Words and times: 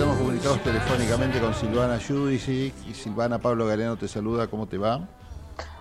estamos 0.00 0.16
comunicados 0.16 0.62
telefónicamente 0.62 1.40
con 1.40 1.52
Silvana 1.52 2.00
Judici 2.00 2.72
y 2.88 2.94
Silvana 2.94 3.38
Pablo 3.38 3.66
Galeano 3.66 3.98
te 3.98 4.08
saluda, 4.08 4.46
¿cómo 4.46 4.66
te 4.66 4.78
va? 4.78 5.06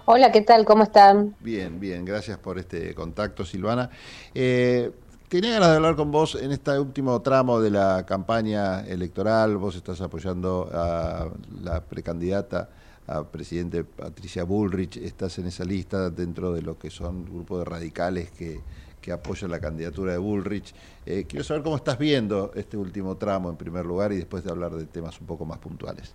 Hola, 0.04 0.30
¿qué 0.34 0.42
tal? 0.42 0.66
¿Cómo 0.66 0.84
están? 0.84 1.38
Bien, 1.40 1.80
bien, 1.80 2.03
gracias 2.03 2.37
por 2.37 2.59
este 2.59 2.93
contacto, 2.93 3.45
Silvana. 3.45 3.90
Eh, 4.35 4.92
tenía 5.29 5.51
ganas 5.51 5.69
de 5.69 5.75
hablar 5.77 5.95
con 5.95 6.11
vos 6.11 6.35
en 6.35 6.51
este 6.51 6.77
último 6.77 7.21
tramo 7.21 7.61
de 7.61 7.69
la 7.69 8.05
campaña 8.05 8.82
electoral. 8.82 9.55
Vos 9.55 9.77
estás 9.77 10.02
apoyando 10.02 10.70
a 10.73 11.29
la 11.63 11.79
precandidata 11.79 12.71
a 13.07 13.23
presidente 13.23 13.86
Patricia 13.86 14.43
Bullrich. 14.43 14.97
Estás 14.97 15.39
en 15.39 15.47
esa 15.47 15.63
lista 15.63 16.09
dentro 16.09 16.51
de 16.51 16.61
lo 16.61 16.77
que 16.77 16.89
son 16.89 17.23
grupos 17.23 17.59
de 17.59 17.65
radicales 17.65 18.31
que 18.31 18.59
que 19.02 19.11
apoya 19.11 19.47
la 19.47 19.59
candidatura 19.59 20.13
de 20.13 20.18
Bullrich. 20.18 20.73
Eh, 21.05 21.25
quiero 21.27 21.43
saber 21.43 21.63
cómo 21.63 21.75
estás 21.75 21.98
viendo 21.98 22.52
este 22.55 22.77
último 22.77 23.18
tramo 23.18 23.49
en 23.49 23.55
primer 23.55 23.86
lugar 23.86 24.11
y 24.11 24.18
después 24.18 24.43
de 24.43 24.52
hablar 24.52 24.71
de 24.71 24.86
temas 24.86 25.20
un 25.20 25.27
poco 25.27 25.45
más 25.45 25.57
puntuales. 25.59 26.13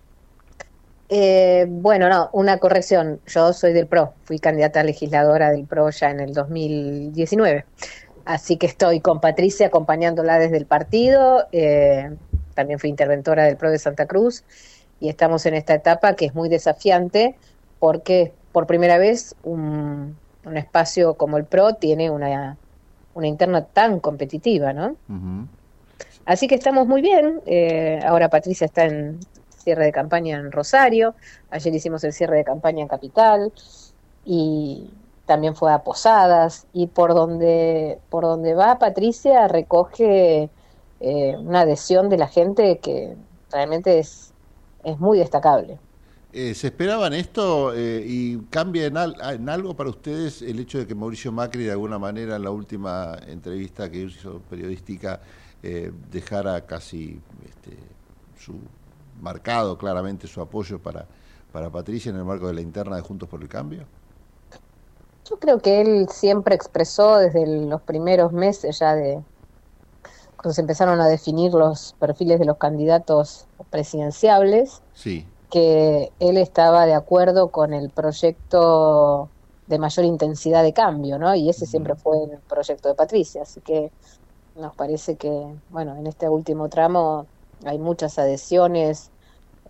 Eh, 1.09 1.65
bueno, 1.69 2.09
no, 2.09 2.29
una 2.33 2.57
corrección. 2.57 3.19
Yo 3.27 3.53
soy 3.53 3.73
del 3.73 3.87
PRO, 3.87 4.13
fui 4.23 4.39
candidata 4.39 4.83
legisladora 4.83 5.51
del 5.51 5.65
PRO 5.65 5.89
ya 5.91 6.09
en 6.09 6.19
el 6.19 6.33
2019. 6.33 7.65
Así 8.25 8.57
que 8.57 8.65
estoy 8.65 9.01
con 9.01 9.21
Patricia 9.21 9.67
acompañándola 9.67 10.39
desde 10.39 10.57
el 10.57 10.65
partido. 10.65 11.45
Eh, 11.51 12.15
también 12.55 12.79
fui 12.79 12.89
interventora 12.89 13.43
del 13.43 13.57
PRO 13.57 13.69
de 13.69 13.77
Santa 13.77 14.07
Cruz 14.07 14.43
y 14.99 15.09
estamos 15.09 15.45
en 15.45 15.53
esta 15.53 15.75
etapa 15.75 16.15
que 16.15 16.25
es 16.25 16.33
muy 16.33 16.49
desafiante 16.49 17.35
porque 17.79 18.33
por 18.51 18.65
primera 18.65 18.97
vez 18.97 19.35
un 19.43 20.15
espacio 20.55 21.15
como 21.15 21.37
el 21.37 21.45
PRO 21.45 21.73
tiene 21.73 22.09
una 22.09 22.57
una 23.15 23.27
interna 23.27 23.65
tan 23.65 23.99
competitiva, 23.99 24.73
¿no? 24.73 24.95
Así 26.25 26.47
que 26.47 26.55
estamos 26.55 26.85
muy 26.87 27.01
bien. 27.01 27.41
Eh, 27.45 27.99
ahora 28.05 28.29
Patricia 28.29 28.65
está 28.65 28.85
en 28.85 29.19
cierre 29.57 29.85
de 29.85 29.91
campaña 29.91 30.37
en 30.37 30.51
Rosario. 30.51 31.15
Ayer 31.49 31.73
hicimos 31.73 32.03
el 32.03 32.13
cierre 32.13 32.37
de 32.37 32.43
campaña 32.43 32.81
en 32.81 32.87
Capital 32.87 33.51
y 34.25 34.89
también 35.25 35.55
fue 35.55 35.71
a 35.71 35.83
Posadas. 35.83 36.67
Y 36.73 36.87
por 36.87 37.13
donde 37.13 37.99
por 38.09 38.23
donde 38.23 38.53
va 38.53 38.79
Patricia 38.79 39.47
recoge 39.47 40.49
eh, 40.99 41.35
una 41.37 41.61
adhesión 41.61 42.09
de 42.09 42.17
la 42.17 42.27
gente 42.27 42.79
que 42.79 43.15
realmente 43.51 43.99
es 43.99 44.33
es 44.83 44.99
muy 44.99 45.17
destacable. 45.17 45.79
Eh, 46.37 46.53
¿Se 46.53 46.67
esperaban 46.67 47.13
esto 47.13 47.73
eh, 47.73 48.03
y 48.05 48.37
cambia 48.49 48.87
en, 48.87 48.97
algo 49.47 49.73
para 49.73 49.89
ustedes 49.89 50.41
el 50.41 50.59
hecho 50.59 50.79
de 50.79 50.85
que 50.85 50.93
Mauricio 50.93 51.31
Macri 51.31 51.63
de 51.63 51.71
alguna 51.71 51.97
manera 51.97 52.35
en 52.35 52.43
la 52.43 52.51
última 52.51 53.17
entrevista 53.25 53.89
que 53.89 53.99
hizo 53.99 54.41
periodística 54.49 55.21
eh, 55.63 55.93
dejara 56.11 56.65
casi 56.65 57.21
este, 57.45 57.77
su 58.37 58.55
marcado 59.21 59.77
claramente 59.77 60.27
su 60.27 60.41
apoyo 60.41 60.77
para, 60.77 61.05
para 61.53 61.69
Patricia 61.69 62.09
en 62.09 62.17
el 62.17 62.25
marco 62.25 62.47
de 62.47 62.55
la 62.55 62.61
interna 62.61 62.97
de 62.97 63.01
Juntos 63.01 63.29
por 63.29 63.41
el 63.41 63.47
Cambio? 63.47 63.85
Yo 65.29 65.39
creo 65.39 65.59
que 65.59 65.79
él 65.79 66.09
siempre 66.09 66.53
expresó 66.53 67.17
desde 67.17 67.47
los 67.47 67.81
primeros 67.81 68.33
meses 68.33 68.79
ya 68.79 68.93
de 68.93 69.23
cuando 70.35 70.53
se 70.53 70.59
empezaron 70.59 70.99
a 70.99 71.07
definir 71.07 71.53
los 71.53 71.95
perfiles 71.97 72.39
de 72.39 72.45
los 72.45 72.57
candidatos 72.57 73.47
presidenciables. 73.71 74.81
Sí 74.93 75.25
que 75.55 76.11
él 76.19 76.35
estaba 76.35 76.85
de 76.85 76.93
acuerdo 76.93 77.47
con 77.47 77.73
el 77.73 77.89
proyecto 77.89 79.29
de 79.67 79.79
mayor 79.79 80.03
intensidad 80.03 80.63
de 80.63 80.73
cambio, 80.73 81.17
¿no? 81.17 81.33
Y 81.33 81.49
ese 81.49 81.65
siempre 81.65 81.95
fue 81.95 82.17
el 82.25 82.39
proyecto 82.39 82.89
de 82.89 82.95
Patricia, 82.95 83.43
así 83.43 83.61
que 83.61 83.89
nos 84.57 84.75
parece 84.75 85.15
que, 85.15 85.55
bueno, 85.69 85.95
en 85.95 86.07
este 86.07 86.27
último 86.27 86.67
tramo 86.67 87.25
hay 87.63 87.79
muchas 87.79 88.19
adhesiones 88.19 89.11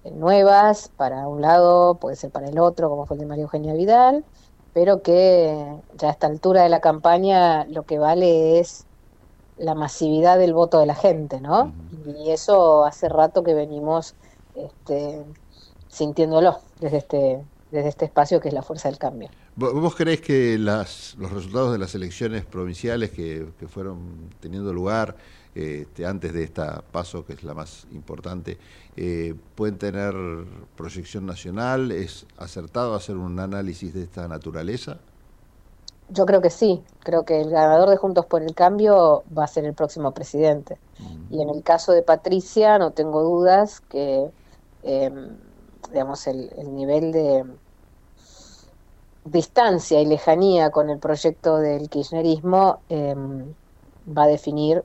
eh, 0.04 0.10
nuevas 0.10 0.90
para 0.98 1.28
un 1.28 1.42
lado, 1.42 1.94
puede 2.00 2.16
ser 2.16 2.32
para 2.32 2.48
el 2.48 2.58
otro, 2.58 2.90
como 2.90 3.06
fue 3.06 3.18
el 3.18 3.22
de 3.22 3.28
María 3.28 3.44
Eugenia 3.44 3.76
Vidal, 3.76 4.26
pero 4.74 5.04
que 5.04 5.84
ya 6.00 6.08
a 6.08 6.12
esta 6.12 6.26
altura 6.26 6.64
de 6.64 6.70
la 6.70 6.80
campaña 6.82 7.66
lo 7.66 7.84
que 7.84 8.00
vale 8.00 8.58
es 8.58 8.88
la 9.56 9.76
masividad 9.76 10.40
del 10.40 10.56
voto 10.56 10.80
de 10.80 10.88
la 10.88 10.96
gente, 10.96 11.42
¿no? 11.42 11.76
Y 12.08 12.32
eso 12.32 12.86
hace 12.86 13.08
rato 13.08 13.44
que 13.44 13.54
venimos 13.54 14.16
este, 14.56 15.24
sintiéndolo 15.96 16.60
desde 16.80 16.98
este, 16.98 17.46
desde 17.72 17.90
este 17.90 18.06
espacio 18.06 18.40
que 18.40 18.50
es 18.50 18.54
la 18.54 18.62
fuerza 18.62 18.90
del 18.90 18.98
cambio. 18.98 19.30
¿Vos 19.56 19.96
creés 19.96 20.20
que 20.20 20.58
las, 20.58 21.16
los 21.18 21.32
resultados 21.32 21.72
de 21.72 21.78
las 21.78 21.96
elecciones 21.96 22.44
provinciales 22.44 23.12
que, 23.12 23.48
fueron 23.70 24.30
teniendo 24.42 24.74
lugar 24.74 25.16
este, 25.56 26.06
antes 26.06 26.34
de 26.34 26.44
esta 26.44 26.84
paso, 26.92 27.26
que 27.26 27.34
es 27.34 27.44
la 27.44 27.54
más 27.54 27.88
importante, 27.94 28.58
eh, 28.98 29.34
pueden 29.56 29.78
tener 29.78 30.14
proyección 30.76 31.26
nacional? 31.26 31.92
¿Es 31.92 32.26
acertado 32.38 32.96
hacer 32.96 33.16
un 33.16 33.40
análisis 33.40 33.94
de 33.94 34.04
esta 34.04 34.28
naturaleza? 34.28 34.98
Yo 36.10 36.26
creo 36.26 36.42
que 36.42 36.50
sí, 36.50 36.84
creo 37.00 37.24
que 37.24 37.40
el 37.40 37.50
ganador 37.50 37.90
de 37.90 37.98
Juntos 37.98 38.26
por 38.26 38.44
el 38.44 38.54
Cambio 38.54 39.24
va 39.36 39.46
a 39.46 39.48
ser 39.48 39.64
el 39.64 39.74
próximo 39.74 40.12
presidente. 40.12 40.78
Mm. 41.00 41.34
Y 41.34 41.42
en 41.42 41.50
el 41.50 41.64
caso 41.64 41.94
de 41.94 42.04
Patricia, 42.04 42.78
no 42.78 42.92
tengo 42.92 43.24
dudas 43.24 43.80
que 43.80 44.30
em, 44.84 45.30
digamos, 45.92 46.28
el, 46.28 46.50
nivel 46.76 47.12
de 47.12 47.44
distancia 49.26 50.02
y 50.02 50.06
lejanía 50.06 50.70
con 50.70 50.90
el 50.90 51.00
proyecto 51.00 51.58
del 51.58 51.90
kirchnerismo 51.90 52.82
em, 52.90 53.54
va 54.06 54.24
a 54.24 54.28
definir 54.28 54.84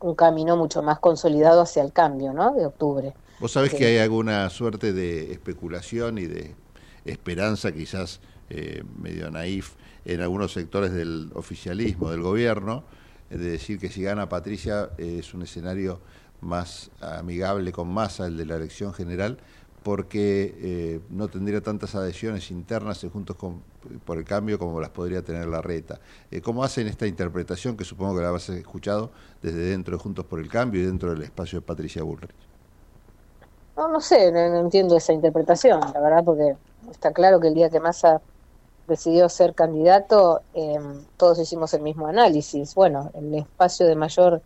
un 0.00 0.14
camino 0.14 0.56
mucho 0.56 0.82
más 0.82 0.98
consolidado 0.98 1.62
hacia 1.62 1.82
el 1.82 1.92
cambio, 1.92 2.32
¿no? 2.32 2.54
De 2.54 2.66
octubre. 2.66 3.14
Vos 3.40 3.52
sabés 3.52 3.74
que 3.74 3.86
hay 3.86 3.98
alguna 3.98 4.48
suerte 4.50 4.92
de 4.92 5.32
especulación 5.32 6.18
y 6.18 6.26
de 6.26 6.54
esperanza, 7.04 7.72
quizás 7.72 8.20
eh, 8.50 8.82
medio 9.00 9.30
naif, 9.30 9.74
en 10.04 10.20
algunos 10.22 10.52
sectores 10.52 10.92
del 10.92 11.30
oficialismo, 11.34 12.10
del 12.10 12.22
gobierno, 12.22 12.84
de 13.30 13.38
decir 13.38 13.78
que 13.78 13.90
si 13.90 14.02
gana 14.02 14.28
Patricia 14.28 14.90
es 14.96 15.34
un 15.34 15.42
escenario 15.42 16.00
más 16.40 16.90
amigable 17.00 17.72
con 17.72 17.88
masa, 17.88 18.26
el 18.26 18.36
de 18.36 18.46
la 18.46 18.56
elección 18.56 18.94
general, 18.94 19.38
porque 19.88 20.54
eh, 20.60 21.00
no 21.08 21.28
tendría 21.28 21.62
tantas 21.62 21.94
adhesiones 21.94 22.50
internas 22.50 23.06
Juntos 23.10 23.38
por 24.04 24.18
el 24.18 24.24
Cambio 24.26 24.58
como 24.58 24.82
las 24.82 24.90
podría 24.90 25.22
tener 25.22 25.46
la 25.46 25.62
reta. 25.62 25.98
Eh, 26.30 26.42
¿Cómo 26.42 26.62
hacen 26.62 26.88
esta 26.88 27.06
interpretación, 27.06 27.74
que 27.74 27.84
supongo 27.84 28.16
que 28.16 28.22
la 28.22 28.28
has 28.28 28.50
escuchado 28.50 29.08
desde 29.40 29.70
dentro 29.70 29.96
de 29.96 30.02
Juntos 30.02 30.26
por 30.26 30.40
el 30.40 30.50
Cambio 30.50 30.82
y 30.82 30.84
dentro 30.84 31.08
del 31.14 31.22
espacio 31.22 31.60
de 31.60 31.66
Patricia 31.66 32.02
Bullrich? 32.02 32.34
No, 33.78 33.88
no 33.88 34.02
sé, 34.02 34.30
no, 34.30 34.60
entiendo 34.60 34.94
esa 34.94 35.14
interpretación, 35.14 35.80
la 35.80 36.00
verdad, 36.00 36.22
porque 36.22 36.54
está 36.90 37.10
claro 37.12 37.40
que 37.40 37.48
el 37.48 37.54
día 37.54 37.70
que 37.70 37.80
Massa 37.80 38.20
decidió 38.88 39.30
ser 39.30 39.54
candidato, 39.54 40.42
em, 40.52 41.02
todos 41.16 41.38
hicimos 41.38 41.72
el 41.72 41.80
mismo 41.80 42.08
análisis. 42.08 42.74
Bueno, 42.74 43.10
el 43.14 43.34
espacio 43.36 43.86
de 43.86 43.96
mayor 43.96 44.42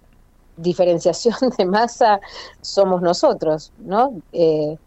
diferenciación 0.56 1.34
de 1.59 1.64
masa 1.64 2.20
somos 2.60 3.03
nosotros, 3.03 3.72
¿no? 3.78 4.22
Eh, 4.32 4.78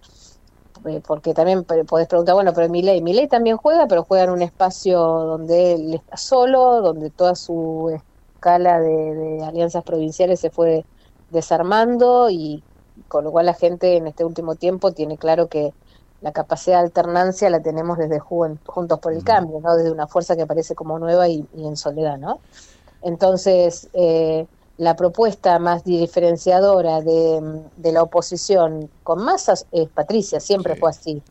porque 1.06 1.34
también 1.34 1.63
podés 1.63 2.07
preguntar, 2.07 2.35
bueno, 2.35 2.53
pero 2.53 2.69
Milei, 2.69 3.01
Milei 3.01 3.28
también 3.28 3.57
juega, 3.57 3.88
pero 3.88 4.03
juega 4.03 4.25
en 4.25 4.29
un 4.31 4.41
espacio 4.41 5.00
donde 5.00 5.73
él 5.73 5.94
está 5.96 6.18
solo, 6.18 6.81
donde 6.81 7.09
toda 7.09 7.35
su 7.35 8.00
escala 8.35 8.79
de, 8.79 9.44
alianzas 9.44 9.84
provinciales 9.84 10.40
se 10.40 10.50
fue 10.50 10.85
desarmando 11.31 12.29
y 12.29 12.63
con 13.07 13.23
lo 13.23 13.31
cual 13.31 13.47
la 13.47 13.53
gente 13.53 13.97
en 13.97 14.07
este 14.07 14.23
último 14.23 14.56
tiempo 14.56 14.91
tiene 14.91 15.18
claro 15.18 15.47
que 15.47 15.73
la 16.22 16.31
capacidad 16.31 16.79
de 16.79 16.85
alternancia 16.85 17.50
la 17.50 17.62
tenemos 17.62 17.97
desde 17.97 18.19
Juntos 18.19 19.00
por 19.00 19.13
el 19.13 19.23
Cambio, 19.23 19.59
¿no? 19.59 19.75
Desde 19.75 19.91
una 19.91 20.07
fuerza 20.07 20.35
que 20.35 20.44
aparece 20.44 20.75
como 20.75 20.97
nueva 20.97 21.28
y, 21.28 21.46
y 21.56 21.67
en 21.67 21.75
soledad, 21.75 22.17
¿no? 22.17 22.40
Entonces, 23.02 23.90
eh, 23.94 24.47
la 24.78 24.96
propuesta 24.96 25.58
más 25.58 25.84
diferenciadora 25.86 27.02
de, 27.02 27.91
la 27.91 28.03
oposición 28.03 28.90
con 29.03 29.23
masas 29.23 29.67
es 29.72 29.88
Patricia, 29.88 30.40
siempre 30.40 30.76
fue 30.76 30.90
así. 30.90 31.22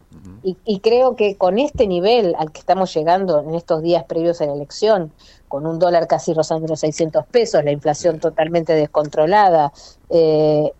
y, 0.42 0.80
creo 0.80 1.14
que 1.14 1.36
con 1.36 1.58
este 1.58 1.86
nivel 1.86 2.34
al 2.38 2.52
que 2.52 2.60
estamos 2.60 2.94
llegando 2.94 3.40
en 3.40 3.54
estos 3.54 3.82
días 3.82 4.04
previos 4.04 4.40
a 4.40 4.46
la 4.46 4.54
elección, 4.54 5.12
con 5.48 5.66
un 5.66 5.78
dólar 5.78 6.06
casi 6.06 6.32
rozando 6.32 6.66
los 6.66 6.80
600 6.80 7.26
pesos, 7.26 7.62
la 7.62 7.70
inflación 7.70 8.18
totalmente 8.18 8.72
descontrolada, 8.72 9.72
eh, 10.10 10.72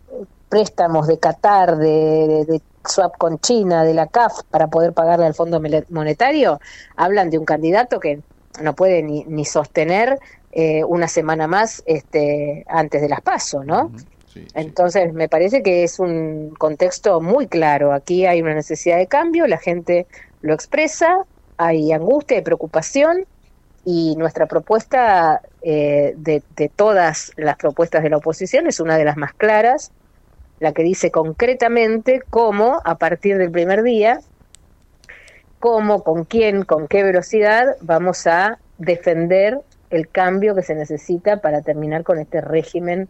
préstamos 0.49 1.07
de 1.07 1.19
Qatar, 1.19 1.77
de, 1.77 2.61
swap 2.87 3.17
con 3.17 3.39
China, 3.39 3.85
de 3.85 3.95
la 3.95 4.09
CAF 4.09 4.43
para 4.51 4.69
poder 4.69 4.93
pagarle 4.93 5.27
al 5.27 5.35
Fondo 5.35 5.61
Monetario, 5.89 6.61
hablan 6.97 7.31
de 7.31 7.39
un 7.39 7.45
candidato 7.45 7.99
que 7.99 8.21
no 8.61 8.75
puede 8.75 9.03
ni, 9.03 9.25
ni 9.25 9.45
sostener 9.45 10.19
eh, 10.57 10.85
una 10.85 11.09
semana 11.09 11.49
más 11.49 11.83
este, 11.85 12.65
antes 12.69 13.03
de 13.03 13.09
las 13.09 13.21
pasos, 13.21 13.67
¿no? 13.67 13.91
Entonces, 14.55 15.13
me 15.13 15.29
parece 15.29 15.65
que 15.65 15.83
es 15.83 15.99
un 15.99 16.55
contexto 16.57 17.21
muy 17.21 17.49
claro. 17.49 17.93
Aquí 17.93 18.25
hay 18.25 18.41
una 18.41 18.55
necesidad 18.55 18.99
de 18.99 19.09
cambio, 19.09 19.49
la 19.49 19.59
gente 19.59 20.07
lo 20.43 20.55
expresa, 20.55 21.25
hay 21.57 21.91
angustia, 21.91 22.37
hay 22.37 22.45
preocupación, 22.45 23.27
y 23.85 24.15
nuestra 24.17 24.47
propuesta 24.47 25.41
eh, 25.63 26.15
de, 26.17 26.45
de, 26.55 26.69
todas 26.69 27.33
las 27.37 27.57
propuestas 27.57 28.05
de 28.05 28.11
la 28.11 28.19
oposición 28.19 28.69
es 28.69 28.79
una 28.79 28.97
de 28.97 29.05
las 29.05 29.17
más 29.17 29.35
claras, 29.35 29.91
la 30.61 30.73
que 30.73 30.85
dice 30.85 31.11
concretamente 31.11 32.23
cómo 32.31 32.81
a 32.85 32.95
partir 32.95 33.39
del 33.39 33.51
primer 33.51 33.83
día, 33.83 34.21
cómo, 35.59 36.05
con 36.05 36.25
quién, 36.25 36.65
con 36.65 36.87
qué 36.87 37.03
velocidad 37.03 37.77
vamos 37.81 38.29
a 38.29 38.59
defender 38.79 39.61
el 39.95 40.09
cambio 40.09 40.55
que 40.55 40.63
se 40.63 40.75
necesita 40.75 41.41
para 41.41 41.63
terminar 41.63 42.03
con 42.03 42.19
este 42.19 42.41
régimen 42.41 43.09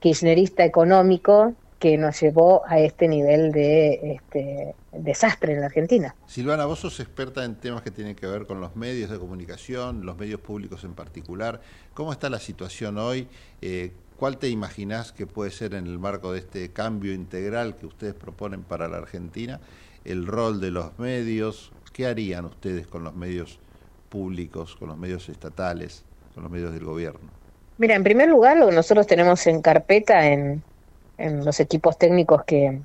kirchnerista 0.00 0.64
económico 0.64 1.54
que 1.78 1.98
nos 1.98 2.20
llevó 2.20 2.62
a 2.66 2.78
este 2.78 3.08
nivel 3.08 3.50
de 3.50 4.14
este, 4.14 4.74
desastre 4.92 5.52
en 5.54 5.60
la 5.60 5.66
Argentina. 5.66 6.14
Silvana, 6.26 6.64
vos 6.64 6.78
sos 6.78 7.00
experta 7.00 7.44
en 7.44 7.56
temas 7.56 7.82
que 7.82 7.90
tienen 7.90 8.14
que 8.14 8.26
ver 8.26 8.46
con 8.46 8.60
los 8.60 8.76
medios 8.76 9.10
de 9.10 9.18
comunicación, 9.18 10.06
los 10.06 10.16
medios 10.16 10.40
públicos 10.40 10.84
en 10.84 10.94
particular. 10.94 11.60
¿Cómo 11.92 12.12
está 12.12 12.30
la 12.30 12.38
situación 12.38 12.98
hoy? 12.98 13.28
Eh, 13.60 13.92
¿Cuál 14.16 14.38
te 14.38 14.48
imaginás 14.48 15.12
que 15.12 15.26
puede 15.26 15.50
ser 15.50 15.74
en 15.74 15.88
el 15.88 15.98
marco 15.98 16.32
de 16.32 16.38
este 16.38 16.70
cambio 16.70 17.12
integral 17.12 17.74
que 17.74 17.86
ustedes 17.86 18.14
proponen 18.14 18.62
para 18.62 18.86
la 18.86 18.98
Argentina? 18.98 19.60
El 20.04 20.26
rol 20.26 20.60
de 20.60 20.70
los 20.70 20.96
medios, 21.00 21.72
¿qué 21.92 22.06
harían 22.06 22.44
ustedes 22.44 22.86
con 22.86 23.02
los 23.02 23.16
medios 23.16 23.58
públicos, 24.12 24.76
con 24.76 24.88
los 24.88 24.98
medios 24.98 25.30
estatales, 25.30 26.04
con 26.34 26.42
los 26.42 26.52
medios 26.52 26.74
del 26.74 26.84
gobierno? 26.84 27.30
Mira, 27.78 27.94
en 27.94 28.04
primer 28.04 28.28
lugar, 28.28 28.58
lo 28.58 28.68
que 28.68 28.74
nosotros 28.74 29.06
tenemos 29.06 29.46
en 29.46 29.62
carpeta 29.62 30.26
en, 30.28 30.62
en 31.16 31.44
los 31.44 31.58
equipos 31.58 31.96
técnicos 31.96 32.44
que 32.44 32.78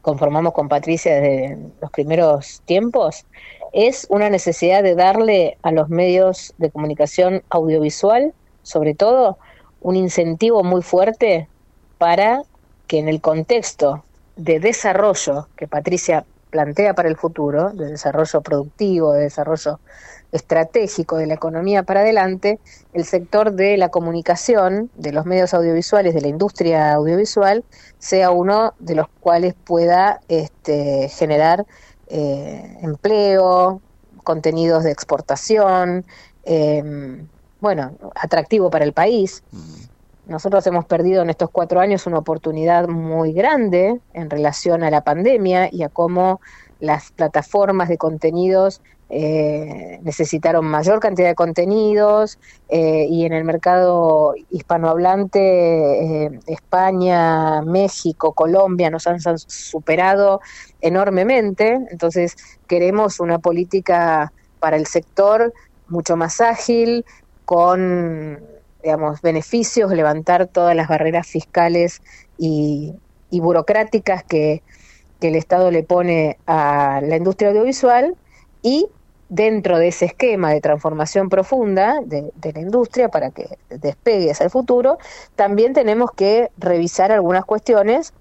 conformamos 0.00 0.52
con 0.52 0.68
Patricia 0.68 1.14
desde 1.20 1.58
los 1.82 1.90
primeros 1.90 2.62
tiempos, 2.66 3.26
es 3.72 4.06
una 4.10 4.30
necesidad 4.30 4.84
de 4.84 4.94
darle 4.94 5.58
a 5.62 5.72
los 5.72 5.88
medios 5.88 6.54
de 6.58 6.70
comunicación 6.70 7.42
audiovisual, 7.50 8.32
sobre 8.62 8.94
todo, 8.94 9.38
un 9.80 9.96
incentivo 9.96 10.62
muy 10.62 10.82
fuerte 10.82 11.48
para 11.98 12.42
que 12.86 12.98
en 12.98 13.08
el 13.08 13.20
contexto 13.20 14.04
de 14.36 14.60
desarrollo 14.60 15.48
que 15.56 15.66
Patricia 15.66 16.24
plantea 16.50 16.94
para 16.94 17.08
el 17.08 17.16
futuro, 17.16 17.70
de 17.70 17.86
desarrollo 17.86 18.40
productivo, 18.40 19.12
de 19.12 19.22
desarrollo 19.22 19.80
estratégico 20.34 21.16
de 21.16 21.28
la 21.28 21.34
economía 21.34 21.84
para 21.84 22.00
adelante, 22.00 22.58
el 22.92 23.04
sector 23.04 23.52
de 23.52 23.76
la 23.76 23.88
comunicación, 23.88 24.90
de 24.96 25.12
los 25.12 25.26
medios 25.26 25.54
audiovisuales, 25.54 26.12
de 26.12 26.20
la 26.20 26.26
industria 26.26 26.92
audiovisual, 26.92 27.64
sea 27.98 28.32
uno 28.32 28.74
de 28.80 28.96
los 28.96 29.06
cuales 29.20 29.54
pueda 29.54 30.20
este, 30.26 31.08
generar 31.08 31.64
eh, 32.08 32.78
empleo, 32.82 33.80
contenidos 34.24 34.82
de 34.82 34.90
exportación, 34.90 36.04
em, 36.42 37.28
bueno, 37.60 37.92
atractivo 38.16 38.70
para 38.70 38.84
el 38.84 38.92
país. 38.92 39.44
Mm. 39.52 40.32
Nosotros 40.32 40.66
hemos 40.66 40.84
perdido 40.86 41.22
en 41.22 41.30
estos 41.30 41.50
cuatro 41.50 41.78
años 41.78 42.08
una 42.08 42.18
oportunidad 42.18 42.88
muy 42.88 43.32
grande 43.32 44.00
en 44.14 44.30
relación 44.30 44.82
a 44.82 44.90
la 44.90 45.02
pandemia 45.02 45.68
y 45.70 45.84
a 45.84 45.88
cómo 45.88 46.40
las 46.80 47.12
plataformas 47.12 47.88
de 47.88 47.98
contenidos 47.98 48.80
eh, 49.10 50.00
necesitaron 50.02 50.64
mayor 50.64 50.98
cantidad 50.98 51.28
de 51.28 51.34
contenidos 51.34 52.38
eh, 52.68 53.06
y 53.08 53.26
en 53.26 53.34
el 53.34 53.44
mercado 53.44 54.34
hispanohablante 54.50 56.24
eh, 56.24 56.40
España, 56.46 57.60
México, 57.62 58.32
Colombia 58.32 58.90
nos 58.90 59.06
han 59.06 59.20
superado 59.38 60.40
enormemente, 60.80 61.78
entonces 61.90 62.34
queremos 62.66 63.20
una 63.20 63.38
política 63.38 64.32
para 64.58 64.76
el 64.76 64.86
sector 64.86 65.52
mucho 65.88 66.16
más 66.16 66.40
ágil, 66.40 67.04
con 67.44 68.40
digamos 68.82 69.20
beneficios, 69.20 69.92
levantar 69.92 70.46
todas 70.46 70.74
las 70.74 70.88
barreras 70.88 71.26
fiscales 71.26 72.00
y, 72.38 72.94
y 73.30 73.40
burocráticas 73.40 74.24
que, 74.24 74.62
que 75.20 75.28
el 75.28 75.36
Estado 75.36 75.70
le 75.70 75.82
pone 75.82 76.38
a 76.46 77.00
la 77.02 77.16
industria 77.16 77.50
audiovisual 77.50 78.16
y 78.64 78.88
dentro 79.28 79.78
de 79.78 79.88
ese 79.88 80.06
esquema 80.06 80.50
de 80.50 80.60
transformación 80.60 81.28
profunda 81.28 82.00
de, 82.04 82.32
la 82.52 82.60
industria 82.60 83.08
para 83.10 83.30
que 83.30 83.58
despegue 83.68 84.30
hacia 84.30 84.44
el 84.44 84.50
futuro, 84.50 84.98
también 85.36 85.74
tenemos 85.74 86.10
que 86.12 86.50
revisar 86.56 87.12
algunas 87.12 87.44
cuestiones 87.44 88.14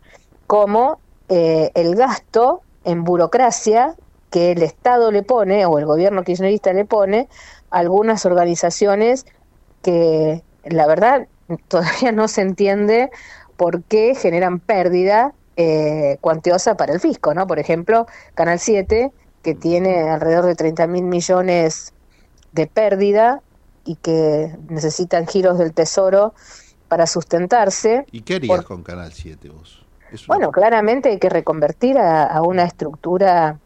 como 0.45 0.99
eh, 1.29 1.71
el 1.75 1.95
gasto 1.95 2.61
en 2.83 3.05
burocracia 3.05 3.95
que 4.29 4.51
el 4.51 4.61
Estado 4.63 5.11
le 5.11 5.23
pone 5.23 5.65
o 5.65 5.79
el 5.79 5.85
gobierno 5.85 6.23
kirchnerista 6.23 6.73
le 6.73 6.85
pone 6.85 7.29
a 7.71 7.79
algunas 7.79 8.25
organizaciones 8.25 9.25
que 9.81 10.43
la 10.65 10.87
verdad 10.87 11.27
todavía 11.69 12.11
no 12.11 12.27
se 12.27 12.41
entiende 12.41 13.11
por 13.55 13.83
qué 13.83 14.13
generan 14.15 14.59
pérdida 14.59 15.33
eh, 15.55 16.17
cuantiosa 16.19 16.75
para 16.75 16.93
el 16.93 16.99
fisco, 16.99 17.33
¿no? 17.33 17.47
Por 17.47 17.59
ejemplo, 17.59 18.07
Canal 18.33 18.59
7 18.59 19.11
que 19.43 19.53
tiene 19.53 20.09
alrededor 20.09 20.45
de 20.45 20.55
30 20.55 20.87
mil 20.87 21.03
millones 21.03 21.93
de 22.53 22.65
pérdida 22.65 23.41
y 23.85 23.95
que 23.95 24.55
necesitan 24.69 25.27
giros 25.27 25.59
del 25.59 25.73
tesoro 25.73 26.33
para 26.87 27.05
sustentarse. 27.07 28.05
¿Y 28.11 28.21
qué 28.21 28.35
harías 28.35 28.63
con 28.63 28.83
Canal 28.83 29.11
7 29.11 29.49
vos? 29.49 29.83
Bueno, 30.27 30.51
claramente 30.51 31.09
hay 31.09 31.19
que 31.19 31.29
reconvertir 31.29 31.97
a, 31.97 32.41
una 32.43 32.63
estructura 32.65 33.57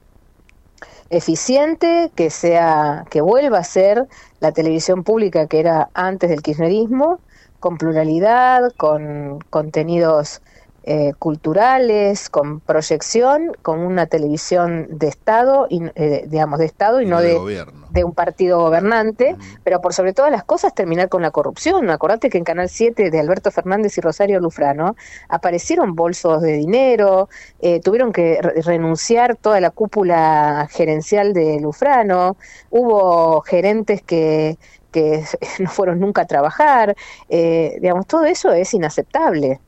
eficiente 1.09 2.11
que 2.15 2.29
sea 2.29 3.05
que 3.09 3.21
vuelva 3.21 3.59
a 3.59 3.63
ser 3.63 4.07
la 4.39 4.51
televisión 4.51 5.03
pública 5.03 5.47
que 5.47 5.59
era 5.59 5.89
antes 5.93 6.29
del 6.29 6.41
kirchnerismo 6.41 7.19
con 7.59 7.77
pluralidad 7.77 8.73
con 8.75 9.39
contenidos 9.49 10.41
eh, 10.89 11.11
culturales, 11.19 12.29
con 12.29 12.61
proyección, 12.61 13.51
con 13.61 13.79
una 13.79 14.05
televisión 14.05 14.87
de 14.89 15.09
Estado, 15.09 15.67
y, 15.69 15.81
eh, 15.95 16.23
digamos, 16.29 16.59
de 16.59 16.65
Estado 16.65 17.01
y, 17.01 17.05
no 17.05 17.19
de, 17.19 17.65
de, 17.89 18.03
un 18.05 18.13
partido 18.13 18.59
gobernante, 18.59 19.35
pero 19.65 19.81
por 19.81 19.93
sobre 19.93 20.13
todas 20.13 20.31
las 20.31 20.45
cosas 20.45 20.73
terminar 20.73 21.09
con 21.09 21.21
la 21.21 21.31
corrupción. 21.31 21.89
Acordate 21.89 22.29
que 22.29 22.37
en 22.37 22.45
Canal 22.45 22.69
7 22.69 23.11
de 23.11 23.19
Alberto 23.19 23.51
Fernández 23.51 23.97
y 23.97 24.01
Rosario 24.01 24.39
Lufrano 24.39 24.95
aparecieron 25.27 25.93
bolsos 25.93 26.41
de 26.41 26.53
dinero, 26.53 27.27
eh, 27.59 27.81
tuvieron 27.81 28.13
que 28.13 28.39
renunciar 28.41 29.35
toda 29.35 29.59
la 29.59 29.71
cúpula 29.71 30.69
gerencial 30.71 31.33
de 31.33 31.59
Lufrano, 31.59 32.37
hubo 32.69 33.41
gerentes 33.41 34.01
que 34.03 34.57
que 34.89 35.21
no 35.59 35.69
fueron 35.69 35.99
nunca 35.99 36.21
a 36.21 36.25
trabajar, 36.25 36.95
digamos, 37.27 38.07
todo 38.07 38.23
eso 38.23 38.53
es 38.53 38.73
inaceptable 38.73 39.59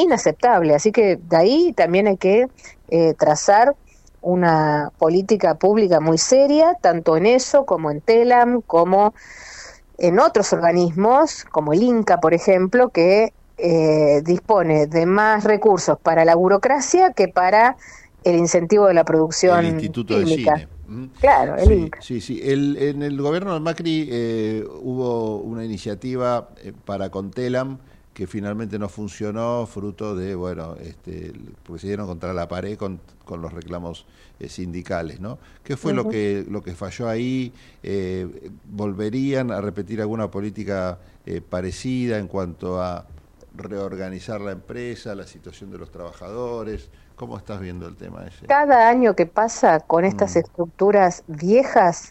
inaceptable. 0.00 0.74
Así 0.74 0.92
que 0.92 1.16
de 1.16 1.36
ahí 1.36 1.72
también 1.72 2.06
hay 2.06 2.16
que 2.16 2.46
eh, 2.88 3.14
trazar 3.14 3.74
una 4.22 4.92
política 4.98 5.54
pública 5.54 6.00
muy 6.00 6.18
seria, 6.18 6.74
tanto 6.80 7.16
en 7.16 7.26
eso 7.26 7.64
como 7.64 7.90
en 7.90 8.00
TELAM, 8.00 8.60
como 8.62 9.14
en 9.98 10.18
otros 10.18 10.52
organismos, 10.52 11.44
como 11.50 11.72
el 11.72 11.82
INCA, 11.82 12.20
por 12.20 12.34
ejemplo, 12.34 12.90
que 12.90 13.32
eh, 13.58 14.22
dispone 14.24 14.86
de 14.86 15.06
más 15.06 15.44
recursos 15.44 15.98
para 15.98 16.24
la 16.24 16.34
burocracia 16.34 17.12
que 17.12 17.28
para 17.28 17.76
el 18.24 18.36
incentivo 18.36 18.86
de 18.86 18.94
la 18.94 19.04
producción. 19.04 19.64
El 19.64 19.72
Instituto 19.74 20.18
de 20.18 20.26
Cine. 20.26 20.68
Claro, 21.20 21.56
el 21.56 21.72
INCA. 21.72 22.02
Sí, 22.02 22.20
sí. 22.20 22.40
en 22.42 23.02
el 23.02 23.20
gobierno 23.20 23.54
de 23.54 23.60
Macri 23.60 24.08
eh, 24.10 24.64
hubo 24.82 25.36
una 25.38 25.64
iniciativa 25.64 26.48
para 26.84 27.10
con 27.10 27.30
TELAM 27.30 27.78
que 28.14 28.26
finalmente 28.26 28.78
no 28.78 28.88
funcionó, 28.88 29.66
fruto 29.66 30.16
de, 30.16 30.34
bueno, 30.34 30.74
este, 30.80 31.32
porque 31.62 31.80
se 31.80 31.86
dieron 31.86 32.06
contra 32.06 32.32
la 32.32 32.48
pared 32.48 32.76
con, 32.76 33.00
con 33.24 33.40
los 33.40 33.52
reclamos 33.52 34.04
eh, 34.40 34.48
sindicales, 34.48 35.20
¿no? 35.20 35.38
¿Qué 35.62 35.76
fue 35.76 35.94
lo, 35.94 36.08
que, 36.08 36.44
lo 36.48 36.62
que 36.62 36.74
falló 36.74 37.08
ahí? 37.08 37.52
Eh, 37.82 38.50
¿Volverían 38.64 39.52
a 39.52 39.60
repetir 39.60 40.00
alguna 40.00 40.30
política 40.30 40.98
eh, 41.24 41.40
parecida 41.40 42.18
en 42.18 42.26
cuanto 42.26 42.82
a 42.82 43.06
reorganizar 43.54 44.40
la 44.40 44.52
empresa, 44.52 45.14
la 45.14 45.26
situación 45.26 45.70
de 45.70 45.78
los 45.78 45.90
trabajadores? 45.90 46.90
¿Cómo 47.14 47.36
estás 47.36 47.60
viendo 47.60 47.86
el 47.86 47.96
tema 47.96 48.26
ese? 48.26 48.46
Cada 48.46 48.88
año 48.88 49.14
que 49.14 49.26
pasa 49.26 49.80
con 49.80 50.04
estas 50.04 50.34
mm. 50.34 50.38
estructuras 50.38 51.22
viejas, 51.28 52.10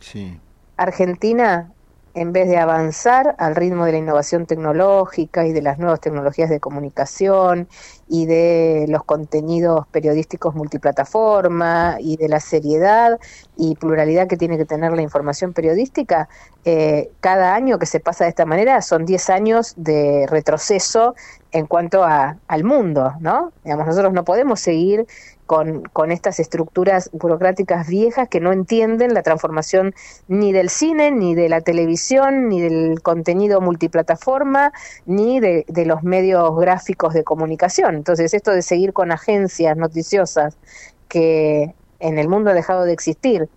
Argentina 0.77 1.73
en 2.19 2.33
vez 2.33 2.49
de 2.49 2.57
avanzar 2.57 3.33
al 3.38 3.55
ritmo 3.55 3.85
de 3.85 3.93
la 3.93 3.97
innovación 3.99 4.45
tecnológica 4.45 5.47
y 5.47 5.53
de 5.53 5.61
las 5.61 5.79
nuevas 5.79 6.01
tecnologías 6.01 6.49
de 6.49 6.59
comunicación 6.59 7.69
y 8.09 8.25
de 8.25 8.88
los 8.89 9.05
contenidos 9.05 9.88
periodísticos 9.88 10.53
multiplataforma 10.53 11.95
y 11.97 12.17
de 12.17 12.27
la 12.27 12.41
seriedad 12.41 13.17
y 13.55 13.75
pluralidad 13.75 14.27
que 14.27 14.35
tiene 14.35 14.57
que 14.57 14.65
tener 14.65 14.91
la 14.91 15.01
información 15.01 15.53
periodística, 15.53 16.27
eh, 16.65 17.09
cada 17.21 17.55
año 17.55 17.79
que 17.79 17.85
se 17.85 18.01
pasa 18.01 18.25
de 18.25 18.31
esta 18.31 18.45
manera 18.45 18.81
son 18.81 19.05
10 19.05 19.29
años 19.29 19.73
de 19.77 20.25
retroceso 20.27 21.15
en 21.53 21.67
cuanto 21.67 22.03
a, 22.03 22.35
al 22.49 22.65
mundo, 22.65 23.13
¿no? 23.21 23.53
Digamos, 23.63 23.88
nosotros 23.88 24.11
no 24.11 24.25
podemos 24.25 24.59
seguir 24.59 25.07
con, 25.49 25.81
con, 25.93 26.11
estas 26.11 26.39
estructuras 26.39 27.09
burocráticas 27.11 27.87
viejas 27.87 28.29
que 28.29 28.39
no 28.39 28.53
entienden 28.53 29.15
la 29.15 29.23
transformación 29.23 29.95
ni 30.27 30.53
del 30.53 30.69
cine, 30.69 31.09
ni 31.09 31.33
de 31.33 31.49
la 31.49 31.61
televisión, 31.61 32.49
ni 32.49 32.61
del 32.61 33.01
contenido 33.01 33.59
multiplataforma, 33.59 34.71
ni 35.07 35.39
de, 35.39 35.65
de 35.67 35.85
los 35.87 36.03
medios 36.03 36.55
gráficos 36.55 37.15
de 37.15 37.23
comunicación. 37.23 37.95
Entonces, 37.95 38.35
esto 38.35 38.51
de 38.51 38.61
seguir 38.61 38.93
con 38.93 39.11
agencias 39.11 39.75
noticiosas 39.75 40.55
que 41.07 41.73
en 41.99 42.19
el 42.19 42.29
mundo 42.29 42.51
ha 42.51 42.53
dejado 42.53 42.83
de 42.83 42.93
existir 42.93 43.49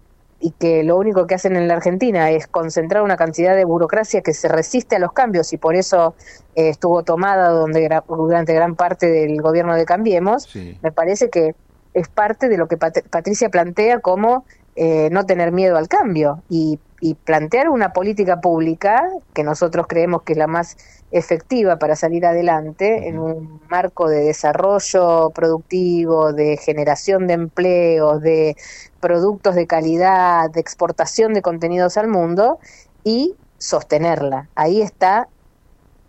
y 0.43 0.51
que 0.51 0.83
lo 0.83 0.99
único 0.99 1.27
que 1.27 1.37
hacen 1.37 1.57
en 1.57 1.69
la 1.69 1.75
Argentina 1.75 2.31
es 2.31 2.49
concentrar 2.49 3.03
una 3.03 3.17
cantidad 3.17 3.55
de 3.55 3.65
burocracia 3.65 4.23
que 4.23 4.35
se 4.35 4.49
resiste 4.49 4.97
a 4.97 4.99
los 4.99 5.13
cambios 5.13 5.53
y 5.53 5.57
por 5.57 5.77
eso 5.77 6.15
eh, 6.57 6.69
estuvo 6.69 7.05
tomada 7.05 7.51
donde, 7.51 7.89
durante 8.09 8.53
gran 8.53 8.75
parte 8.75 9.07
del 9.07 9.41
gobierno 9.41 9.77
de 9.77 9.85
Cambiemos, 9.85 10.49
me 10.83 10.91
parece 10.91 11.31
que 11.31 11.55
es 11.95 12.09
parte 12.09 12.49
de 12.49 12.57
lo 12.57 12.69
que 12.69 12.77
Patricia 12.77 13.49
plantea 13.49 14.01
como 14.01 14.45
eh, 14.75 15.11
no 15.13 15.27
tener 15.27 15.53
miedo 15.53 15.77
al 15.77 15.89
cambio 15.89 16.43
y, 16.49 16.79
plantear 17.25 17.69
una 17.69 17.93
política 17.93 18.41
pública 18.41 19.03
que 19.35 19.43
nosotros 19.43 19.87
creemos 19.89 20.23
que 20.23 20.35
es 20.35 20.39
la 20.39 20.47
más 20.47 20.77
efectiva 21.11 21.77
para 21.77 21.97
salir 21.97 22.25
adelante 22.25 23.09
en 23.09 23.19
un 23.19 23.61
marco 23.69 24.09
de 24.09 24.21
desarrollo 24.21 25.31
productivo, 25.31 26.33
de 26.33 26.57
generación 26.59 27.27
de 27.27 27.35
empleos, 27.35 28.23
de 28.23 28.57
productos 29.01 29.57
de 29.57 29.67
calidad, 29.67 30.49
de 30.53 30.61
exportación 30.61 31.35
de 31.35 31.43
contenidos 31.43 31.97
al 31.97 32.07
mundo 32.07 32.61
y 33.03 33.35
sostenerla. 33.59 34.49
Ahí 34.55 34.81
está 34.81 35.27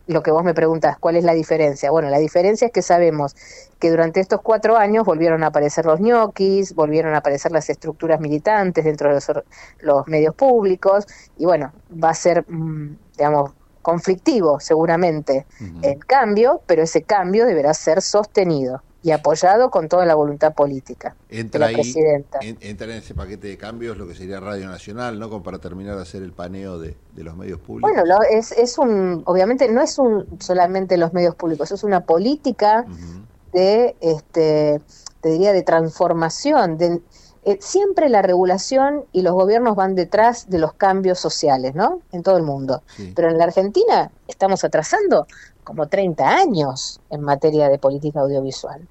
lo 0.08 0.22
que 0.22 0.32
vos 0.32 0.44
me 0.44 0.54
preguntas, 0.54 0.98
¿cuál 1.00 1.16
es 1.16 1.24
la 1.24 1.34
diferencia? 1.34 1.92
Bueno, 1.92 2.10
la 2.10 2.20
diferencia 2.20 2.68
es 2.68 2.74
que 2.74 2.82
sabemos 2.82 3.36
que 3.80 3.90
durante 3.90 4.20
estos 4.20 4.42
cuatro 4.42 4.78
años 4.78 5.06
volvieron 5.06 5.44
a 5.44 5.48
aparecer 5.48 5.86
los 5.86 6.00
ñoquis, 6.00 6.76
volvieron 6.76 7.16
a 7.16 7.20
aparecer 7.20 7.52
las 7.52 7.70
estructuras 7.70 8.20
militantes 8.20 8.84
dentro 8.84 9.14
de 9.14 9.22
los, 9.80 10.08
medios 10.08 10.36
públicos, 10.36 11.08
y 11.38 11.46
bueno, 11.46 11.72
va 12.04 12.10
a 12.10 12.14
ser, 12.14 12.46
mm, 12.48 12.98
digamos, 13.18 13.52
conflictivo 13.82 14.60
seguramente 14.62 15.46
el 15.82 16.06
cambio, 16.06 16.62
pero 16.66 16.84
ese 16.84 17.04
cambio 17.04 17.46
deberá 17.46 17.74
ser 17.74 18.02
sostenido 18.02 18.82
y 19.04 19.12
apoyado 19.12 19.70
con 19.70 19.90
toda 19.90 20.06
la 20.06 20.16
voluntad 20.16 20.54
política 20.54 21.16
entra 21.30 21.68
de 21.68 21.74
la 21.74 21.78
presidenta. 21.78 22.40
entra 22.42 22.88
en 22.88 22.94
ese 22.94 23.14
paquete 23.14 23.48
de 23.48 23.58
cambios 23.58 23.98
lo 23.98 24.08
que 24.08 24.16
sería 24.16 24.40
Radio 24.40 24.68
Nacional, 24.68 25.20
¿no? 25.20 25.30
Como 25.30 25.44
para 25.44 25.60
terminar 25.60 25.98
de 25.98 26.02
hacer 26.02 26.24
el 26.24 26.32
paneo 26.32 26.80
de, 26.80 26.96
los 27.18 27.36
medios 27.36 27.60
públicos. 27.60 27.92
Bueno, 27.94 28.16
es, 28.32 28.54
es 28.54 28.78
un, 28.78 29.22
obviamente 29.26 29.70
no 29.70 29.82
es 29.82 30.00
un 30.00 30.26
solamente 30.40 30.98
los 30.98 31.14
medios 31.14 31.36
públicos, 31.36 31.72
es 31.72 31.84
una 31.84 32.06
política 32.06 32.86
de, 33.52 33.96
este, 34.00 34.82
te 35.22 35.30
diría, 35.30 35.52
de 35.52 35.64
transformación, 35.64 36.78
de, 36.78 37.02
eh, 37.46 37.58
siempre 37.60 38.10
la 38.10 38.22
regulación 38.22 39.06
y 39.12 39.22
los 39.22 39.34
gobiernos 39.34 39.76
van 39.76 39.96
detrás 39.96 40.50
de 40.50 40.60
los 40.60 40.74
cambios 40.74 41.20
sociales, 41.20 41.76
¿no? 41.76 42.02
En 42.12 42.24
todo 42.24 42.38
el 42.38 42.44
mundo. 42.44 42.84
Pero 43.16 43.30
en 43.30 43.38
la 43.38 43.46
Argentina 43.46 44.12
estamos 44.28 44.64
atrasando 44.64 45.28
como 45.64 45.88
30 45.88 46.28
años 46.28 47.02
en 47.10 47.22
materia 47.22 47.70
de 47.70 47.80
política 47.80 48.22
audiovisual. 48.22 48.88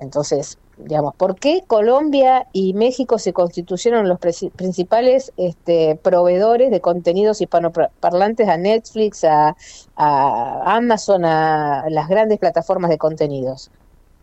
Entonces, 0.00 0.58
digamos, 0.76 1.14
¿por 1.14 1.36
qué 1.36 1.62
Colombia 1.66 2.48
y 2.52 2.74
México 2.74 3.18
se 3.18 3.32
constituyeron 3.32 4.08
los 4.08 4.18
principales 4.18 5.32
este, 5.36 5.96
proveedores 6.02 6.70
de 6.70 6.80
contenidos 6.80 7.40
hispanoparlantes 7.40 8.48
a 8.48 8.56
Netflix, 8.56 9.24
a, 9.24 9.56
a 9.96 10.76
Amazon, 10.76 11.24
a 11.24 11.84
las 11.90 12.08
grandes 12.08 12.38
plataformas 12.38 12.90
de 12.90 12.98
contenidos? 12.98 13.70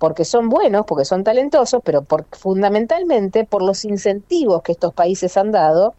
Porque 0.01 0.25
son 0.25 0.49
buenos, 0.49 0.87
porque 0.87 1.05
son 1.05 1.23
talentosos, 1.23 1.79
pero 1.85 2.01
por, 2.01 2.25
fundamentalmente 2.31 3.45
por 3.45 3.61
los 3.61 3.85
incentivos 3.85 4.63
que 4.63 4.71
estos 4.71 4.95
países 4.95 5.37
han 5.37 5.51
dado 5.51 5.93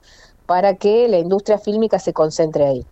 para 0.44 0.74
que 0.74 1.06
la 1.06 1.20
industria 1.20 1.56
fílmica 1.56 2.00
se 2.00 2.12
concentre 2.12 2.66
ahí. 2.66 2.84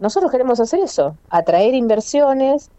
Nosotros 0.00 0.32
queremos 0.32 0.58
hacer 0.58 0.80
eso, 0.80 1.16
atraer 1.30 1.74
inversiones, 1.74 2.72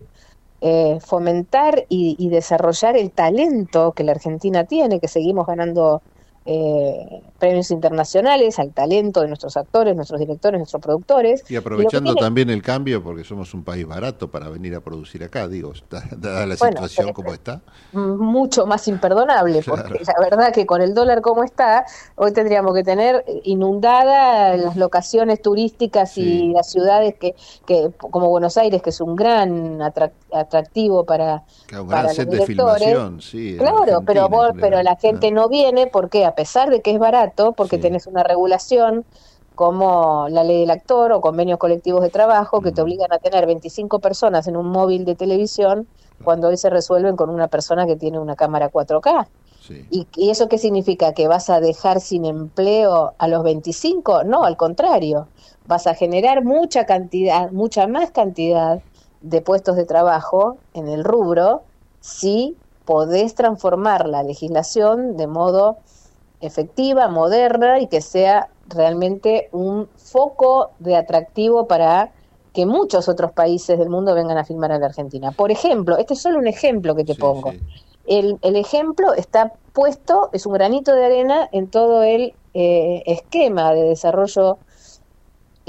eh, 0.59 0.99
fomentar 0.99 1.85
y, 1.87 2.27
desarrollar 2.27 2.97
el 2.97 3.11
talento 3.11 3.93
que 3.93 4.03
la 4.03 4.11
Argentina 4.11 4.65
tiene, 4.65 4.99
que 4.99 5.07
seguimos 5.07 5.47
ganando 5.47 6.01
eh, 6.51 7.21
premios 7.37 7.69
internacionales 7.69 8.57
al 8.57 8.73
talento 8.73 9.21
de 9.21 9.27
nuestros 9.27 9.55
actores, 9.55 9.95
nuestros 9.95 10.19
directores, 10.19 10.57
nuestros 10.57 10.81
productores. 10.81 11.43
Y 11.47 11.55
aprovechando 11.55 12.15
también 12.15 12.49
el 12.49 12.63
cambio, 12.63 13.03
porque 13.03 13.23
somos 13.23 13.53
un 13.53 13.63
país 13.63 13.85
barato 13.85 14.31
para 14.31 14.49
venir 14.49 14.73
a 14.73 14.79
producir 14.79 15.23
acá, 15.23 15.47
digo, 15.47 15.73
dada 16.17 16.47
la 16.47 16.57
situación 16.57 17.13
como 17.13 17.35
está. 17.35 17.61
Mucho 17.91 18.65
más 18.65 18.87
imperdonable, 18.87 19.61
porque 19.61 20.01
la 20.03 20.15
verdad 20.19 20.51
que 20.51 20.65
con 20.65 20.81
el 20.81 20.95
dólar 20.95 21.21
como 21.21 21.43
está, 21.43 21.85
hoy 22.15 22.33
tendríamos 22.33 22.73
que 22.73 22.83
tener 22.83 23.23
inundadas 23.43 24.59
las 24.59 24.75
locaciones 24.75 25.43
turísticas 25.43 26.17
y 26.17 26.51
las 26.51 26.71
ciudades 26.71 27.13
que, 27.19 27.35
que, 27.67 27.91
como 27.99 28.27
Buenos 28.27 28.57
Aires, 28.57 28.81
que 28.81 28.89
es 28.89 28.99
un 29.01 29.15
gran 29.15 29.83
atractivo 29.83 31.05
para, 31.05 31.43
un 31.79 31.87
gran 31.87 32.09
set 32.09 32.27
de 32.27 32.43
filmación, 32.43 33.21
sí. 33.21 33.55
Claro, 33.59 34.01
pero, 34.03 34.29
pero 34.59 34.81
la 34.81 34.95
gente 34.95 35.29
no 35.29 35.47
viene 35.47 35.85
porque 35.85 36.25
a 36.25 36.38
pesar 36.39 36.69
de 36.69 36.81
que 36.81 36.91
es 36.91 36.99
barato, 36.99 37.51
porque 37.51 37.77
tenés 37.77 38.07
una 38.07 38.23
regulación 38.23 39.03
como 39.55 40.29
la 40.29 40.45
ley 40.45 40.61
del 40.61 40.71
actor 40.71 41.11
o 41.11 41.19
convenios 41.19 41.59
colectivos 41.59 42.01
de 42.01 42.09
trabajo 42.09 42.61
que 42.61 42.71
te 42.71 42.81
obligan 42.81 43.11
a 43.11 43.17
tener 43.17 43.45
25 43.45 43.99
personas 43.99 44.47
en 44.47 44.55
un 44.55 44.67
móvil 44.67 45.03
de 45.03 45.15
televisión 45.15 45.85
cuando 46.23 46.47
hoy 46.47 46.55
se 46.55 46.69
resuelven 46.69 47.17
con 47.17 47.29
una 47.29 47.49
persona 47.49 47.85
que 47.85 47.97
tiene 47.97 48.19
una 48.19 48.37
cámara 48.37 48.71
4K. 48.71 49.27
¿Y, 49.91 50.07
¿Y, 50.15 50.29
eso 50.29 50.47
qué 50.47 50.57
significa? 50.57 51.11
¿Que 51.11 51.27
vas 51.27 51.49
a 51.49 51.59
dejar 51.59 51.99
sin 51.99 52.23
empleo 52.23 53.15
a 53.17 53.27
los 53.27 53.43
25? 53.43 54.23
No, 54.23 54.45
al 54.45 54.55
contrario, 54.55 55.27
vas 55.67 55.87
a 55.87 55.93
generar 55.93 56.45
mucha 56.45 56.85
cantidad, 56.85 57.51
mucha 57.51 57.85
más 57.85 58.11
cantidad 58.11 58.81
de 59.19 59.41
puestos 59.41 59.75
de 59.75 59.83
trabajo 59.83 60.55
en 60.73 60.87
el 60.87 61.03
rubro 61.03 61.63
si 61.99 62.55
podés 62.85 63.35
transformar 63.35 64.07
la 64.07 64.23
legislación 64.23 65.17
de 65.17 65.27
modo 65.27 65.79
efectiva, 66.41 67.07
moderna 67.07 67.79
y 67.79 67.87
que 67.87 68.01
sea 68.01 68.49
realmente 68.67 69.49
un 69.51 69.87
foco 69.97 70.71
de 70.79 70.95
atractivo 70.95 71.67
para 71.67 72.11
que 72.53 72.65
muchos 72.65 73.07
otros 73.07 73.31
países 73.31 73.77
del 73.77 73.89
mundo 73.89 74.15
vengan 74.15 74.37
a 74.37 74.45
filmar 74.45 74.71
a 74.71 74.79
la 74.79 74.87
Argentina. 74.87 75.31
Por 75.31 75.51
ejemplo, 75.51 75.97
este 75.97 76.13
es 76.13 76.21
solo 76.21 76.39
un 76.39 76.47
ejemplo 76.47 76.95
que 76.95 77.03
te 77.03 77.15
pongo. 77.15 77.53
El, 78.07 78.39
el, 78.41 78.55
ejemplo 78.55 79.13
está 79.13 79.53
puesto, 79.73 80.29
es 80.33 80.45
un 80.45 80.53
granito 80.53 80.93
de 80.93 81.05
arena 81.05 81.47
en 81.51 81.67
todo 81.67 82.01
el 82.01 82.33
eh, 82.55 83.03
esquema 83.05 83.73
de 83.73 83.83
desarrollo 83.83 84.57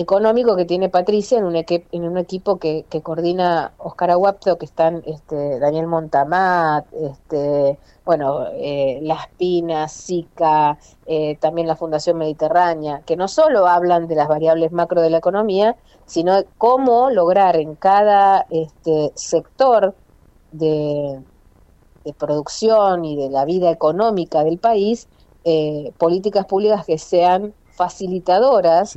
económico 0.01 0.57
que 0.57 0.65
tiene 0.65 0.89
Patricia 0.89 1.39
en 1.39 1.45
un, 1.45 1.57
equipo 2.19 2.59
que, 2.59 2.85
coordina 3.03 3.73
Oscar 3.79 4.11
Aguapto, 4.11 4.59
que 4.59 4.67
están 4.67 5.03
este, 5.07 5.59
Daniel 5.59 5.87
Montamat, 5.87 6.87
este, 6.93 7.79
bueno, 8.05 8.47
eh, 8.55 8.99
Las 9.03 9.29
Pinas, 9.29 9.93
SICA, 9.93 10.79
eh, 11.07 11.37
también 11.37 11.67
la 11.67 11.77
Fundación 11.77 12.19
Mediterránea, 12.19 13.03
que 13.07 13.17
no 13.17 13.29
solo 13.29 13.67
hablan 13.67 14.09
de 14.09 14.17
las 14.17 14.29
variables 14.29 14.73
macro 14.73 15.01
de 15.01 15.11
la 15.11 15.19
economía, 15.19 15.77
sino 16.07 16.43
cómo 16.59 17.11
lograr 17.11 17.57
en 17.57 17.75
cada 17.75 18.47
este, 18.51 19.13
sector 19.15 19.95
de, 20.53 21.21
producción 22.19 23.05
y 23.05 23.15
de 23.15 23.31
la 23.31 23.45
vida 23.45 23.71
económica 23.71 24.43
del 24.43 24.59
país 24.59 25.07
eh, 25.45 25.93
políticas 25.97 26.45
públicas 26.47 26.85
que 26.85 26.99
sean 26.99 27.55
facilitadoras 27.71 28.97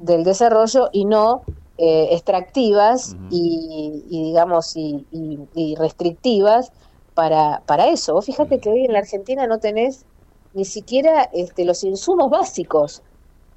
del 0.00 0.24
desarrollo 0.24 0.88
y 0.92 1.04
no 1.04 1.42
eh, 1.78 2.08
extractivas 2.12 3.16
y, 3.30 4.04
digamos 4.08 4.76
y, 4.76 5.74
restrictivas 5.78 6.72
para, 7.14 7.62
para 7.66 7.88
eso. 7.88 8.20
fíjate 8.20 8.58
que 8.58 8.70
hoy 8.70 8.84
en 8.84 8.92
la 8.92 9.00
Argentina 9.00 9.46
no 9.46 9.58
tenés 9.58 10.04
ni 10.52 10.64
siquiera 10.64 11.30
este, 11.32 11.64
los 11.64 11.84
insumos 11.84 12.30
básicos 12.30 13.02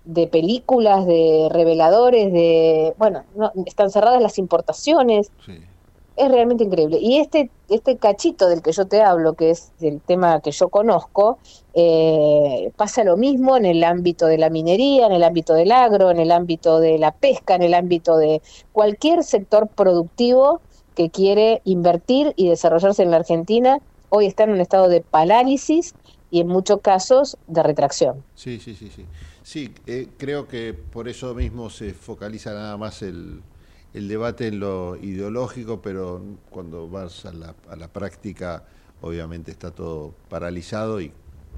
de 0.06 0.28
películas, 0.28 1.06
de 1.06 1.48
reveladores, 1.50 2.32
de 2.32 2.94
bueno, 2.98 3.24
no, 3.36 3.52
están 3.66 3.90
cerradas 3.90 4.22
las 4.22 4.38
importaciones. 4.38 5.32
Sí 5.46 5.54
es 6.16 6.30
realmente 6.30 6.64
increíble. 6.64 6.98
Y 7.00 7.18
este, 7.18 7.50
este 7.70 7.98
cachito 7.98 8.48
del 8.48 8.62
que 8.62 8.72
yo 8.72 8.86
te 8.86 9.02
hablo, 9.02 9.34
que 9.34 9.50
es 9.50 9.72
el 9.82 10.00
tema 10.02 10.42
que 10.42 10.52
yo 10.52 10.70
conozco, 10.70 11.40
eh, 11.74 12.72
pasa 12.76 13.04
lo 13.04 13.18
mismo 13.18 13.58
en 13.58 13.66
el 13.66 13.84
ámbito 13.84 14.28
de 14.28 14.38
la 14.38 14.50
minería, 14.50 15.08
en 15.08 15.14
el 15.14 15.24
ámbito 15.24 15.54
del 15.54 15.72
agro, 15.72 16.12
en 16.12 16.20
el 16.20 16.32
ámbito 16.32 16.80
de 16.80 17.00
la 17.00 17.12
pesca, 17.12 17.56
en 17.56 17.64
el 17.64 17.74
ámbito 17.74 18.18
de 18.18 18.42
cualquier 18.72 19.24
sector 19.24 19.68
productivo 19.68 20.62
que 20.96 21.10
quiere 21.10 21.62
invertir 21.64 22.34
y 22.36 22.50
desarrollarse 22.50 23.02
en 23.02 23.12
la 23.12 23.18
Argentina, 23.18 23.80
hoy 24.10 24.28
está 24.28 24.44
en 24.44 24.52
un 24.52 24.62
estado 24.62 24.90
de 24.90 25.02
parálisis 25.02 25.96
y 26.30 26.42
en 26.42 26.48
muchos 26.48 26.82
casos 26.82 27.38
de 27.48 27.64
retracción. 27.64 28.24
Sí, 28.36 28.60
sí, 28.60 28.76
sí, 28.76 28.90
sí. 28.96 29.06
Sí, 29.42 29.74
eh, 29.88 30.08
creo 30.18 30.48
que 30.48 30.74
por 30.74 31.10
eso 31.10 31.34
mismo 31.34 31.70
se 31.70 31.94
focaliza 31.94 32.54
nada 32.54 32.78
más 32.78 33.02
el, 33.02 33.42
el 33.94 34.08
debate 34.08 34.48
en 34.48 34.60
lo 34.60 34.96
ideológico, 34.96 35.82
pero 35.82 36.22
cuando 36.50 36.90
vas 36.90 37.26
a 37.26 37.32
la, 37.32 37.88
práctica, 37.94 38.66
obviamente 39.02 39.52
está 39.52 39.72
todo 39.72 40.16
paralizado 40.30 41.00
y 41.00 41.12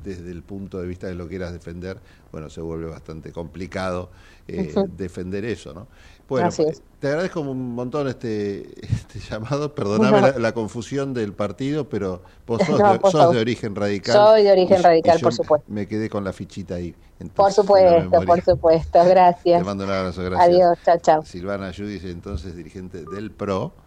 desde 0.04 0.32
el 0.32 0.44
punto 0.44 0.80
de 0.80 0.88
vista 0.88 1.08
de 1.08 1.16
lo 1.16 1.25
que 1.25 1.32
quieras 1.32 1.54
defender, 1.54 2.00
bueno, 2.32 2.50
se 2.50 2.62
vuelve 2.62 2.88
bastante 2.88 3.32
complicado 3.32 4.10
eh, 4.48 4.74
defender 4.96 5.46
eso, 5.46 5.74
¿no? 5.74 5.88
Bueno, 6.28 6.50
te 7.00 7.08
agradezco 7.08 7.42
un 7.42 7.75
montón 7.75 8.08
este, 8.08 8.68
este 8.82 9.20
llamado. 9.20 9.75
Perdóname 9.75 10.40
la, 10.40 10.52
confusión 10.54 11.14
del 11.14 11.34
partido, 11.34 11.88
pero 11.88 12.24
vos 12.48 12.62
sos, 13.12 13.32
de, 13.32 13.40
origen 13.40 13.75
radical. 13.75 14.16
Soy 14.16 14.44
de 14.44 14.52
origen 14.52 14.82
radical, 14.82 15.20
por 15.20 15.34
supuesto. 15.34 15.72
Me 15.72 15.88
quedé 15.88 16.10
con 16.10 16.24
la 16.24 16.34
fichita 16.34 16.75
ahí. 16.75 16.96
por 17.36 17.52
supuesto, 17.52 18.22
por 18.25 18.42
supuesto. 18.42 19.06
Gracias. 19.06 19.60
Te 19.60 19.66
mando 19.66 19.84
un 19.84 19.92
abrazo, 19.92 20.24
gracias. 20.24 20.50
Adiós, 20.50 20.78
chao, 20.84 20.98
chao. 21.00 21.25
Silvana 21.25 21.72
Judis, 21.75 22.04
entonces 22.06 22.56
dirigente 22.56 23.04
del 23.04 23.32
PRO. 23.32 23.85